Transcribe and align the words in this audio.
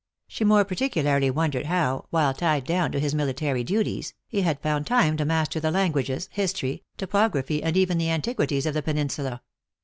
She 0.27 0.43
more 0.43 0.65
particularly 0.65 1.29
wondered 1.29 1.67
how, 1.67 2.05
while 2.09 2.33
tied 2.33 2.63
down 2.63 2.91
to 2.91 2.99
his 2.99 3.13
military 3.13 3.63
duties, 3.63 4.15
he 4.27 4.41
had 4.41 4.59
found 4.59 4.87
time 4.87 5.15
to 5.17 5.25
master 5.25 5.59
the 5.59 5.69
languages, 5.69 6.27
history, 6.31 6.81
topog 6.97 7.33
raphy, 7.33 7.59
and 7.63 7.77
even 7.77 7.99
the 7.99 8.09
antiquities 8.09 8.65
of 8.65 8.73
the 8.73 8.81
peninsula. 8.81 9.43